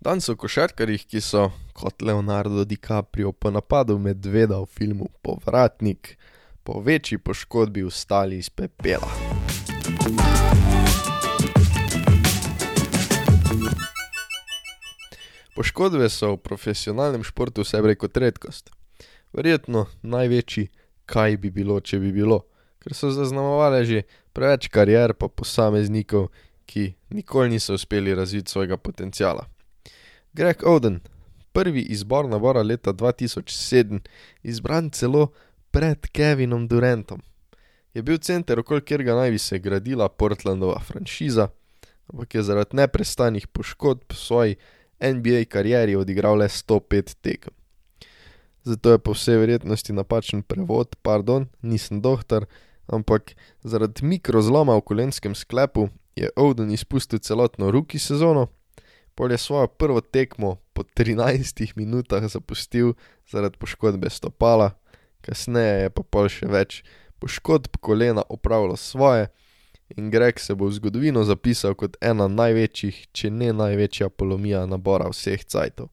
[0.00, 6.16] Danes o košarkarjih, ki so kot Leonardo DiCaprio po napadu medveda v filmu Povratnik
[6.64, 9.10] po večji poškodbi vstali iz pepela.
[15.54, 18.72] Poškodbe so v profesionalnem športu vse prej kot redkost.
[19.36, 20.70] Verjetno največji,
[21.04, 22.46] kaj bi bilo, če bi bilo,
[22.80, 26.32] ker so zaznamovale že preveč karier pa posameznikov,
[26.64, 29.59] ki nikoli niso uspeli razviti svojega potenciala.
[30.32, 31.00] Greg Oden,
[31.52, 33.98] prvi izbor nabora leta dva tisoč sedem,
[34.42, 35.32] izbran celo
[35.70, 37.18] pred Kevinom Durantom.
[37.94, 41.48] Je bil center, okoli katerega naj bi se gradila Portlandova franšiza,
[42.12, 44.56] ampak je zaradi neprestanih poškodb v svoji
[45.00, 47.54] NBA karieri odigral le sto pet tekem.
[48.62, 52.46] Zato je po vsej verjetnosti napačen prevod, pardon, nisem dohtar,
[52.86, 58.46] ampak zaradi mikrozloma v kolenskem sklepu je Oden izpustil celotno rookie sezono,
[59.20, 62.94] pol je svojo prvo tekmo po trinajstih minutah zapustil
[63.28, 64.70] zaradi poškodbe stopala,
[65.20, 66.78] kasneje je pa pol še več
[67.20, 69.26] poškodb kolena opravilo svoje
[69.92, 75.12] in Greg se bo v zgodovino zapisal kot ena največjih, če ne največja polomija nabora
[75.12, 75.92] vseh cajtov.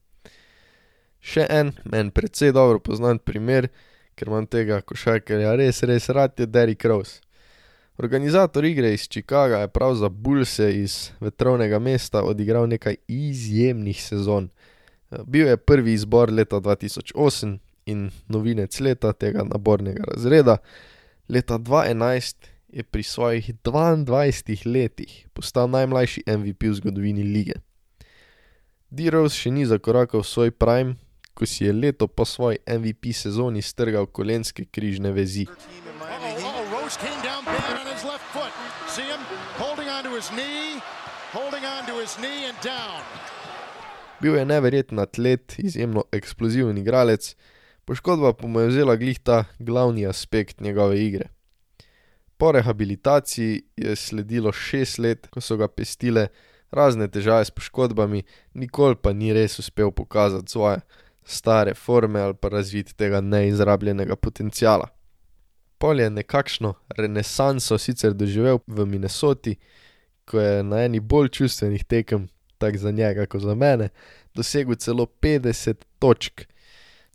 [1.20, 3.68] Še en, meni precej dobro poznan primer,
[4.16, 7.20] ker imam tega košarkarja res, res rad, je Derrick Rose.
[7.98, 14.48] Organizator igre iz Chicaga je prav za Bullse iz vetrovnega mesta odigral nekaj izjemnih sezon.
[15.26, 20.56] Bil je prvi izbor leta dva tisoč osem in novinec leta tega nabornega razreda.
[21.28, 27.58] Leta dva enajst je pri svojih dvaindvajsetih letih postal najmlajši MVP v zgodovini lige.
[28.90, 30.94] D-Rose še ni zakorakal v svoj prime,
[31.34, 35.48] ko si je leto po svoji MVP sezoni strgal kolenske križne vezi.
[44.20, 47.36] Bil je neverjeten atlet, izjemno eksploziven igralec,
[47.84, 51.28] poškodba pa mu je vzela glih ta glavni aspekt njegove igre.
[52.36, 56.28] Po rehabilitaciji je sledilo šest let, ko so ga pestile
[56.70, 58.22] razne težave s poškodbami,
[58.54, 60.80] nikoli pa ni res uspel pokazati svoje
[61.24, 64.88] stare forme ali pa razviti tega neizrabljenega potenciala.
[65.78, 69.56] Pol je nekakšno renesanso sicer doživel v Minnesoti,
[70.26, 72.28] ko je na eni bolj čustvenih tekem,
[72.58, 73.88] tako za njega kot za mene,
[74.34, 76.42] dosegel celo petdeset točk.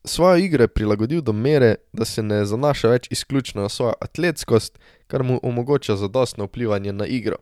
[0.05, 4.79] Svojo igro je prilagodil do mere, da se ne zanaša več izključno na svojo atletskost,
[5.07, 7.37] kar mu omogoča zadostno vplivanje na igro.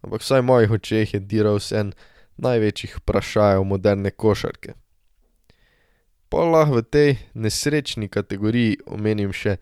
[0.00, 1.92] Ampak vsaj mojih očeh je D-Rose en
[2.36, 4.72] največjih vprašajev moderne košarke.
[6.28, 9.56] Pol lahko v tej nesrečni kategoriji omenim še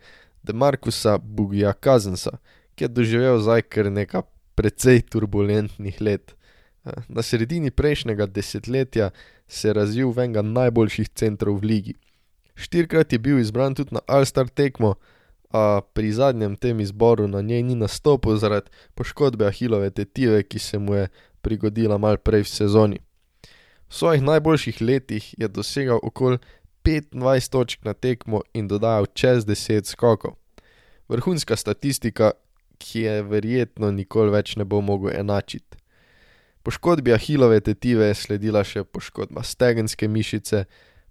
[0.47, 2.37] DeMarcusa Boogyja Cousinsa,
[2.75, 4.25] ki je doživel zdaj kar nekaj
[4.55, 6.33] precej turbulentnih let.
[7.07, 9.11] Na sredini prejšnjega desetletja
[9.47, 11.93] se je razvil v enega najboljših centrov v ligi.
[12.55, 14.95] Štirikrat je bil izbran tudi na allstar tekmo,
[15.51, 20.79] a pri zadnjem tem izboru na njej ni nastopil zaradi poškodbe ahilove tetive, ki se
[20.79, 21.07] mu je
[21.41, 22.99] prigodila malo prej v sezoni.
[23.87, 26.37] V svojih najboljših letih je dosegal okoli
[26.87, 30.37] petindvajset točk na tekmo in dodajal čez deset skokov.
[31.11, 32.31] Vrhunska statistika,
[32.79, 35.75] ki je verjetno nikoli več ne bo mogel enačiti.
[36.63, 40.63] Poškodbi ahilove tetive je sledila še poškodba stegenske mišice,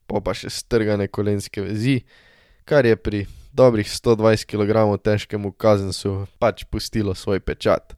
[0.09, 1.99] po pa še strgane kolenske vezi,
[2.65, 3.25] kar je pri
[3.57, 7.97] dobrih sto dvajset kilogramov težkemu Cousinsu pač pustilo svoj pečat.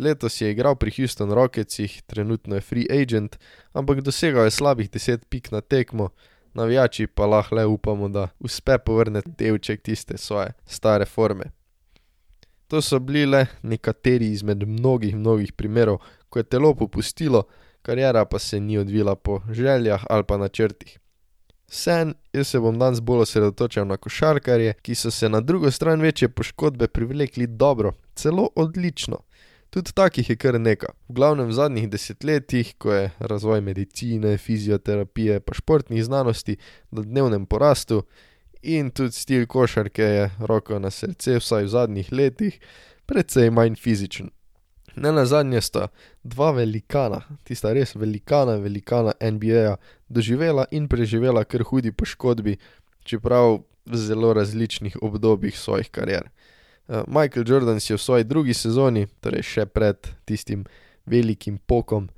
[0.00, 3.36] Letos je igral pri Houston Rocketsih, trenutno je free agent,
[3.72, 6.14] ampak dosegal je slabih deset pik na tekmo,
[6.54, 11.44] navijači pa lahko le upamo, da uspe povrniti delček tiste svoje stare forme.
[12.68, 15.98] To so bili le nekateri izmed mnogih, mnogih primerov,
[16.28, 17.44] ko je telo popustilo,
[17.82, 20.98] kariera pa se ni odvila po željah ali pa načrtih.
[21.68, 26.00] Vseeno, jaz se bom danes bolj osredotočal na košarkarje, ki so se na drugo stran
[26.00, 29.18] večje poškodbe privlekli dobro, celo odlično.
[29.74, 35.40] Tudi takih je kar nekaj, v glavnem v zadnjih desetletjih, ko je razvoj medicine, fizioterapije
[35.42, 36.54] pa športnih znanosti
[36.94, 38.04] na dnevnem porastu
[38.62, 42.60] in tudi stil košarke je, roko na srce, vsaj v zadnjih letih,
[43.10, 44.30] precej manj fizičen.
[44.94, 45.88] Nenazadnje sta
[46.22, 49.74] dva velikana, tista res velikana, velikana NBA-ja
[50.08, 52.60] doživela in preživela kar hudi poškodbi,
[53.02, 56.30] čeprav v zelo različnih obdobjih svojih karier.
[56.88, 59.96] Michael Jordan si je v svoji drugi sezoni, torej še pred
[60.28, 60.66] tistim
[61.08, 62.10] velikim pokom,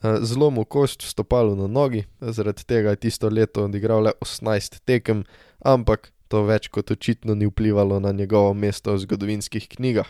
[0.00, 5.24] zlomil kost v stopalu na nogi, zaradi tega je tisto leto odigral le osemnajst tekem,
[5.60, 10.08] ampak to več kot očitno ni vplivalo na njegovo mesto v zgodovinskih knjigah.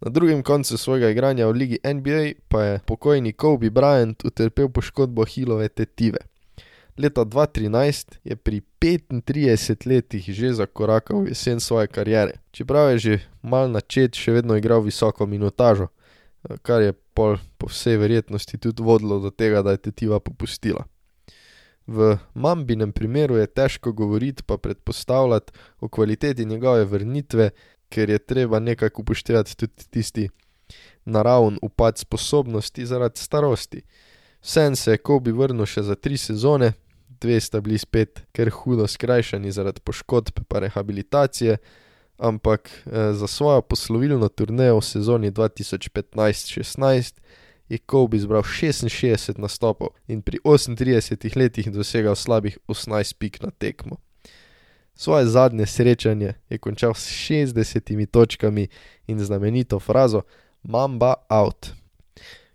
[0.00, 5.26] Na drugem koncu svojega igranja v ligi NBA pa je pokojni Kobe Bryant utrpel poškodbo
[5.26, 6.22] hilove tetive.
[6.98, 13.14] Leta 2013 je pri 35 letih že zakorakal v jesen svoje kariere, čeprav je že
[13.42, 15.86] mal načet še vedno igral visoko minutažo,
[16.62, 20.82] kar je pol po vsej verjetnosti tudi vodilo do tega, da je tetiva popustila.
[21.86, 27.50] V Mambinem primeru je težko govoriti pa predpostavljati o kvaliteti njegove vrnitve,
[27.88, 30.28] ker je treba nekako upoštevati tudi tisti
[31.04, 33.82] naravni upad sposobnosti zaradi starosti.
[34.42, 36.72] Vseeno se je Kobe vrnil še za tri sezone,
[37.20, 41.56] dve sta bili spet kar hudo skrajšani zaradi poškodb pa rehabilitacije,
[42.18, 42.70] ampak
[43.12, 47.20] za svojo poslovilno turnejo v sezoni dva tisoč petnajst-šestnajst
[47.68, 53.96] je Kobe zbral šestinšestdeset nastopov in pri osemintridesetih letih dosegel slabih osemnajst pik na tekmo.
[54.94, 58.68] Svoje zadnje srečanje je končal s šestdesetimi točkami
[59.06, 60.22] in znamenito frazo
[60.62, 61.77] Mamba out.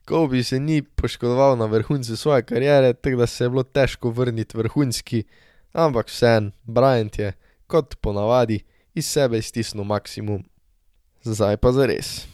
[0.06, 4.58] Kobe se ni poškodoval na vrhuncu svoje kariere, tako da se je bilo težko vrniti
[4.58, 5.24] vrhunski,
[5.74, 7.34] ampak vseeno, Bryant je,
[7.68, 8.60] kot ponavadi,
[8.94, 10.44] iz sebe stisnil maksimum.
[11.24, 12.28] Zdaj pa zares.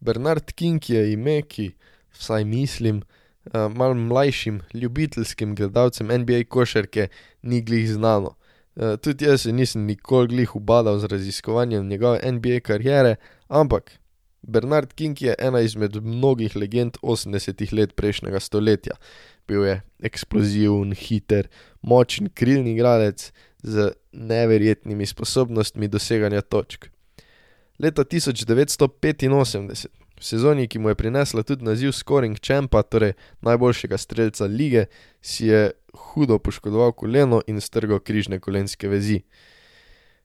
[0.00, 1.72] Bernard King je ime, ki,
[2.14, 3.02] vsaj mislim,
[3.52, 7.08] malo mlajšim ljubiteljskim gledalcem NBA košarke
[7.42, 8.34] ni glih znano.
[9.00, 13.16] tudi jaz se nisem nikoli glih ubadal z raziskovanjem njegove NBA kariere,
[13.48, 13.92] ampak
[14.46, 18.94] Bernard King je ena izmed mnogih legend osemdesetih let prejšnjega stoletja.
[19.48, 21.48] Bil je eksploziven, hiter,
[21.82, 23.32] močen krilni igralec
[23.62, 26.86] z neverjetnimi sposobnostmi doseganja točk.
[27.78, 33.12] Leta tisoč devetsto petinosemdeset, v sezoni, ki mu je prinesla tudi naziv scoring champa, torej
[33.44, 34.86] najboljšega strelca lige,
[35.20, 39.20] si je hudo poškodoval koleno in strgal križne kolenske vezi.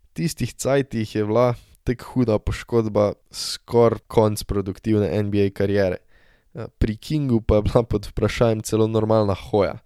[0.05, 5.97] V tistih cajtih je bila tako huda poškodba skoraj konec produktivne NBA kariere.
[6.77, 9.77] pri Kingu pa je bila pod vprašajem celo normalna hoja.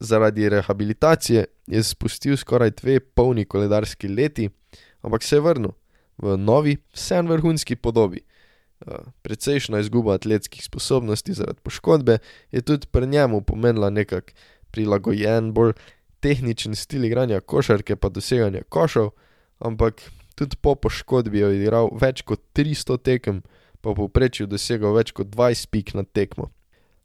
[0.00, 4.48] Zaradi rehabilitacije je spustil skoraj dve polni koledarski leti,
[5.02, 5.70] ampak se je vrnil
[6.18, 8.20] v novi, vseeno vrhunski podobi.
[9.22, 12.18] precejšnja izguba atletskih sposobnosti zaradi poškodbe
[12.52, 14.32] je tudi pri njem pomenila nekako
[14.70, 15.72] prilagojen, bolj
[16.20, 19.10] tehničen stil igranja košarke pa doseganja košev,
[19.58, 20.02] ampak
[20.40, 23.42] tudi po poškodbi je odigral več kot tristo tekem
[23.80, 26.48] pa v povprečju dosegel več kot dvajset pik na tekmo.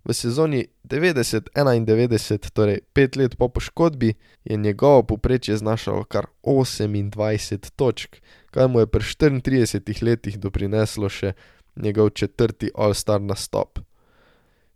[0.06, 4.14] V sezoni devetdeset enaindevetdeset, torej pet let po poškodbi,
[4.46, 8.22] je njegovo povprečje znašalo kar osemindvajset točk,
[8.54, 11.34] kar mu je pri štiriintridesetih letih doprineslo še
[11.76, 13.82] njegov četrti allstar nastop.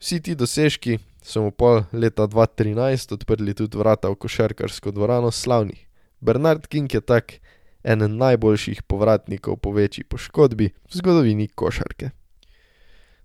[0.02, 5.32] Vsi ti dosežki so mu pol leta dva trinajst odprli tudi vrata v košarkarsko dvorano
[5.32, 5.86] slavnih.
[6.20, 7.38] Bernard King je tako
[7.84, 12.10] eden najboljših povratnikov po večji poškodbi v zgodovini košarke.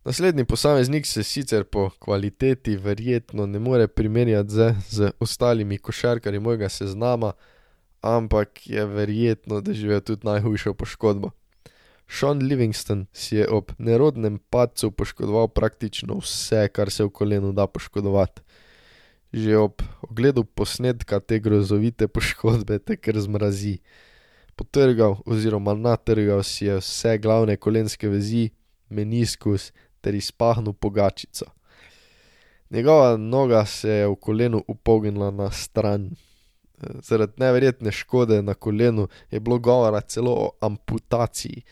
[0.04, 6.68] Naslednji posameznik se sicer po kvaliteti verjetno ne more primerjati z z ostalimi košarkarji mojega
[6.68, 7.32] seznama,
[8.00, 11.30] ampak je verjetno doživel tudi najhujšo poškodbo.
[12.08, 17.66] Shaun Livingston si je ob nerodnem padcu poškodoval praktično vse, kar se v kolenu da
[17.66, 18.42] poškodovati.
[19.32, 23.78] Že ob ogledu posnetka te grozovite poškodbe te kar zmrazi.
[24.56, 28.50] Potrgal oziroma natrgal si je vse glavne kolenske vezi,
[28.88, 31.44] meniskus ter izpahnil pogačico.
[32.70, 36.10] Njegova noga se je v kolenu upognila na stran.
[37.02, 41.62] zaradi neverjetne škode na kolenu je bilo govora celo o amputaciji,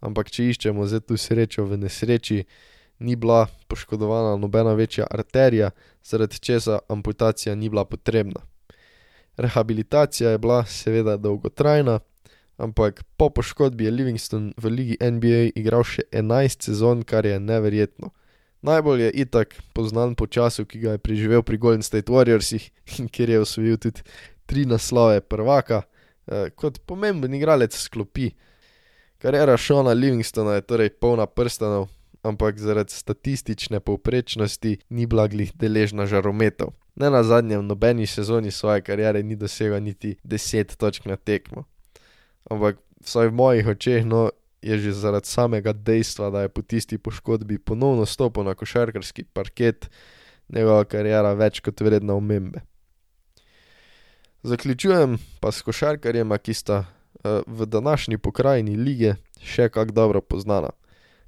[0.00, 2.44] ampak če iščemo zdaj tu srečo v nesreči,
[2.98, 5.70] ni bila poškodovana nobena večja arterija,
[6.04, 8.40] zaradi česar amputacija ni bila potrebna.
[9.36, 12.00] Rehabilitacija je bila seveda dolgotrajna,
[12.62, 18.14] ampak po poškodbi je Livingston v ligi NBA igral še enajst sezon, kar je neverjetno.
[18.62, 22.70] Najbolj je itak poznan po času, ki ga je preživel pri Golden State Warriorsih,
[23.14, 24.06] kjer je osvojil tudi
[24.46, 25.82] tri naslove prvaka.
[26.54, 28.30] kot pomemben igralec s klopi.
[29.18, 31.88] Kariera Shauna Livingstona je torej polna prstanov,
[32.22, 36.74] ampak zaradi statistične povprečnosti ni bila glih deležna žarometov.
[36.94, 41.64] Nenazadnje v nobeni sezoni svoje kariere ni dosegel niti deset točk na tekmo.
[42.50, 44.30] Ampak vsaj v mojih očeh, no,
[44.62, 49.90] je že zaradi samega dejstva, da je po tisti poškodbi ponovno stopil na košarkarski parket,
[50.48, 52.62] njegova kariera več kot vredna omembe.
[54.42, 56.84] Zaključujem pa s košarkarjema, ki sta,
[57.46, 60.70] v današnji pokrajini lige še kako dobro poznana.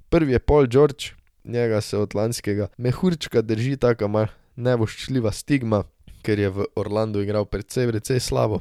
[0.08, 5.84] Prvi je Paul George, njega se od lanskega mehurčka drži taka malo nevoščljiva stigma,
[6.22, 8.60] ker je v Orlandu igral precej, precej slabo.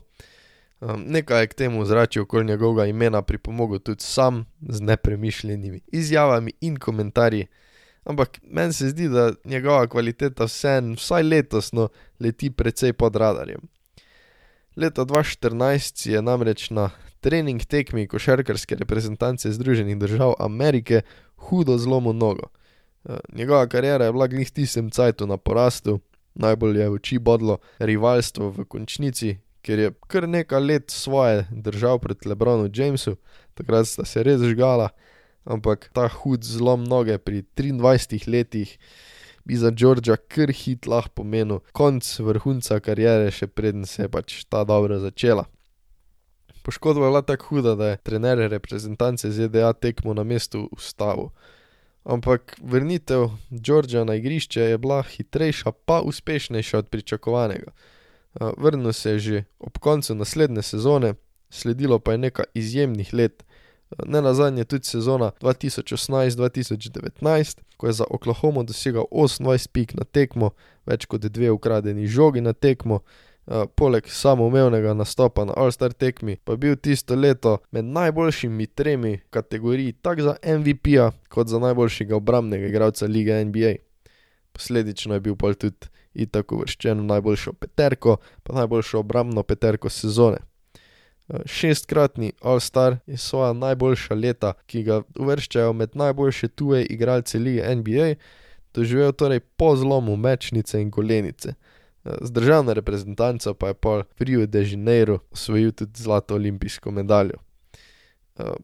[0.84, 6.52] Um, nekaj je k temu zračju okoli njegovega imena pripomogel tudi sam z nepremišljenimi izjavami
[6.62, 7.48] in komentarji,
[8.04, 11.88] ampak meni se zdi, da njegova kvaliteta vseeno, vsaj letos, no,
[12.20, 13.62] leti precej pod radarjem.
[14.76, 21.02] Leta 2014 si je namreč na trening tekmi košarkarske reprezentance Združenih držav Amerike
[21.36, 22.50] hudo zlomil nogo.
[23.34, 26.00] Njegova kariera je bila glih tistem cajtu na porastu,
[26.34, 32.00] najbolj je v oči bodlo rivalstvo v končnici, ker je kar nekaj let svoje držal
[32.04, 33.16] proti Lebronu Jamesu,
[33.56, 34.92] takrat sta se res žgala,
[35.44, 38.78] ampak ta hud zlom noge pri 23 letih
[39.44, 44.44] bi za Georgia kar hit lahko pomenil konc vrhunca kariere, še preden se je pač
[44.48, 45.48] ta dobro začela.
[46.64, 51.34] Poškodba je bila tako huda, da je trener reprezentance ZDA tekmo na mestu ustavil.
[52.04, 57.72] Ampak vrnitev Georgia na igrišče je bila hitrejša, pa uspešnejša od pričakovanega.
[58.40, 61.14] Vrnil se je že ob koncu naslednje sezone,
[61.50, 63.44] sledilo pa je nekaj izjemnih let,
[64.06, 70.50] ne nazadnje tudi sezona 2018-2019, ko je za Oklahomo dosegel 28 pik na tekmo,
[70.86, 73.00] več kot dve ukradeni žogi na tekmo,
[73.76, 79.94] poleg samoumevnega nastopa na All-Star tekmi, pa je bil tisto leto med najboljšimi tremi kategorij,
[80.02, 83.74] tako za MVP-ja, kot za najboljšega obrambnega igralca lige NBA.
[84.54, 90.38] Posledično je bil pa tudi itak uvrščen v najboljšo peterko, pa najboljšo obrambno peterko sezone.
[91.46, 98.16] Šestkratni All-Star je svoja najboljša leta, ki ga uvrščajo med najboljše tuje igralce lige NBA,
[98.74, 101.54] doživel torej po zlomu mečnice in golenice.
[102.04, 107.40] Z državno reprezentanco pa je pol v Rio de Janeiro osvojil tudi zlato olimpijsko medaljo.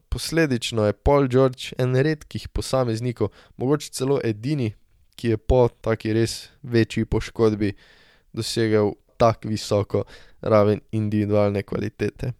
[0.08, 4.74] Posledično je Paul George en redkih posameznikov, mogoče celo edini,
[5.20, 7.74] ki je po taki res večji poškodbi
[8.32, 10.04] dosegel tako visoko
[10.40, 12.32] raven individualne kvalitete.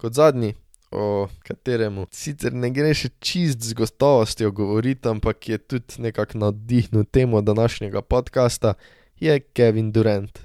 [0.00, 0.54] Kot zadnji,
[0.90, 7.04] o katerem sicer ne gre še čisto z gotovostjo govoriti, ampak je tudi nekako navdihnil
[7.12, 8.74] temo današnjega podcasta,
[9.20, 10.40] je Kevin Durant.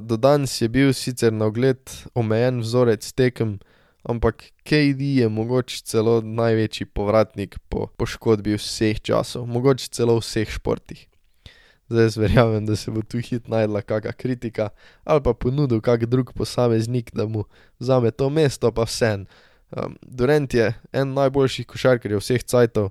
[0.00, 3.58] do danes je bil sicer na ogled omejen vzorec tekem,
[4.08, 10.50] ampak KD je mogoče celo največji povratnik po poškodbi vseh časov, mogoče celo v vseh
[10.50, 11.06] športih.
[11.88, 14.68] Zdaj verjamem, da se bo tu hitro našla kaka kritika
[15.04, 17.44] ali pa ponudil kak drug posameznik, da mu
[17.78, 19.26] vzame to mesto, pa vseeno.
[20.02, 22.90] Durant je en najboljših košarkarjev vseh cajtov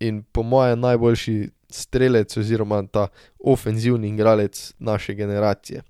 [0.00, 3.08] in po moje najboljši strelec oziroma ta
[3.40, 5.82] ofenzivni igralec naše generacije.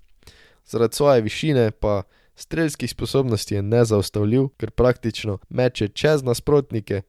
[0.65, 2.03] Zaradi svoje višine pa
[2.35, 7.01] strelskih sposobnosti je nezaustavljiv, ker praktično meče čez nasprotnike,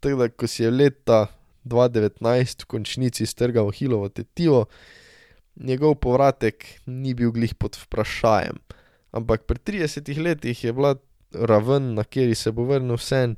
[0.00, 1.26] tako da ko si je leta
[1.64, 4.66] dva devetnajst v končnici strgal Achillovo tetivo,
[5.56, 8.58] njegov povratek ni bil glih pod vprašajem.
[9.12, 10.96] Ampak pri tridesetih letih je bila
[11.32, 13.36] raven, na kateri se bo vrnil, vseeno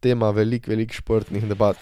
[0.00, 1.76] tema veliko, veliko športnih debat.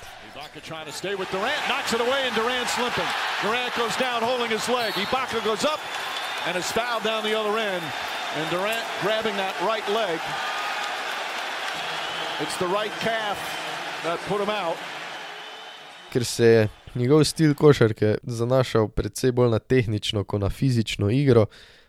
[16.13, 21.47] Ker se je njegov stil košarke zanašal precej bolj na tehnično ko na fizično igro,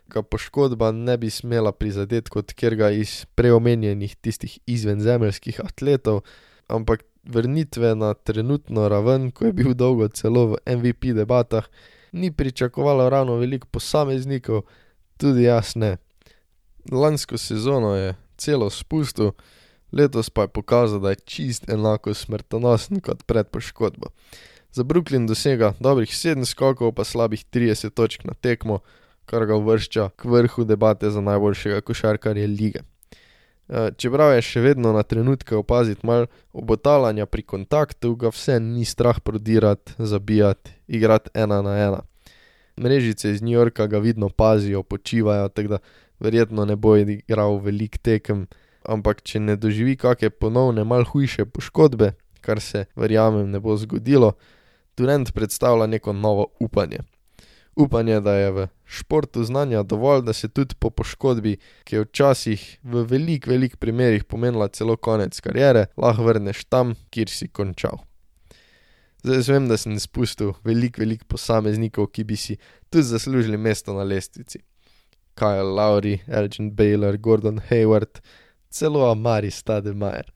[0.07, 6.21] ga poškodba ne bi smela prizadeti kot katerega iz prej omenjenih tistih izvenzemeljskih atletov,
[6.67, 11.67] ampak vrnitve na trenutno raven, ko je bil dolgo celo v MVP debatah,
[12.11, 14.63] ni pričakovalo ravno veliko posameznikov,
[15.17, 15.97] tudi jaz ne.
[16.91, 19.31] Lansko sezono je celo spustil,
[19.91, 24.07] letos pa je pokazal, da je čisto enako smrtonosen kot pred poškodbo.
[24.71, 28.79] Za Brooklyn dosega dobrih sedem skokov pa slabih trideset točk na tekmo,
[29.25, 32.81] kar ga uvršča k vrhu debate za najboljšega košarkarja lige.
[33.97, 39.19] čeprav je še vedno na trenutke opaziti malo obotavljanja pri kontaktu, ga vseeno ni strah
[39.19, 42.01] prodirati, zabijati, igrati ena na ena.
[42.77, 45.77] Mrežice iz New Yorka ga vidno pazijo, počivajo, tako da
[46.19, 48.47] verjetno ne bo igral veliko tekem,
[48.83, 54.35] ampak če ne doživi kake ponovne malo hujše poškodbe, kar se, verjamem, ne bo zgodilo,
[54.99, 56.99] Durant predstavlja neko novo upanje.
[57.75, 61.55] Upanje, da je v športu znanja dovolj, da se tudi po poškodbi,
[61.87, 67.31] ki je včasih v veliko, veliko primerih pomenila celo konec kariere, lahko vrneš tam, kjer
[67.31, 68.01] si končal.
[69.23, 72.57] Zdaj vem, da sem izpustil veliko, veliko posameznikov, ki bi si
[72.89, 74.59] tudi zaslužili mesto na lestvici.
[75.39, 78.19] Kyle Lowry, Elgin Baylor, Gordon Hayward,
[78.69, 80.31] celo Amari Stoudemire.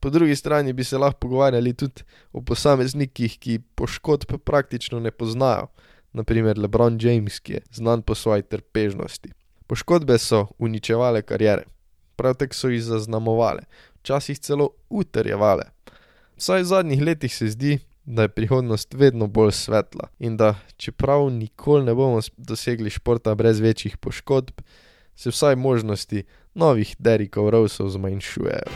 [0.00, 5.66] po drugi strani bi se lahko pogovarjali tudi o posameznikih, ki poškodb praktično ne poznajo.
[6.12, 9.32] Na primer LeBron James, ki je znan po svoji trpežnosti.
[9.66, 11.64] Poškodbe so uničevale karijere,
[12.16, 13.62] prav tako so jih zaznamovale,
[14.00, 15.68] včasih celo utrjevale.
[16.36, 17.78] Vsaj v zadnjih letih se zdi,
[18.10, 23.60] da je prihodnost vedno bolj svetla in da, čeprav nikoli ne bomo dosegli športa brez
[23.60, 24.60] večjih poškodb,
[25.16, 26.24] se vsaj možnosti
[26.54, 28.72] novih Derikov Rowsov zmanjšujejo.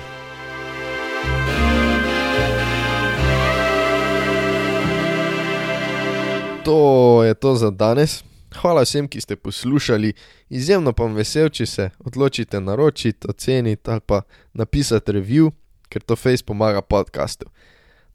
[6.65, 8.25] To je to za danes.
[8.61, 10.13] Hvala vsem, ki ste poslušali.
[10.49, 14.23] Izjemno pa vam vesel, če se odločite naročiti, oceniti ali pa
[14.53, 15.51] napisati review,
[15.89, 17.47] ker to face pomaga podkastu.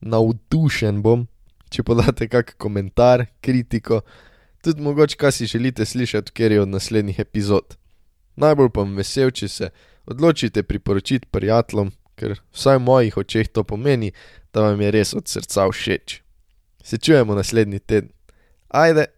[0.01, 1.25] Navdušen bom,
[1.73, 4.01] če podate kak komentar, kritiko,
[4.63, 7.77] tudi mogoče, kaj si želite slišati, ker je od naslednjih epizod.
[8.37, 9.69] Najbolj pa vam vesel, če se
[10.05, 14.13] odločite priporočiti prijateljem, ker vsaj v mojih očeh to pomeni,
[14.53, 16.21] da vam je res od srca všeč.
[16.83, 18.13] Se čujemo naslednji teden.
[18.69, 19.16] Ajde!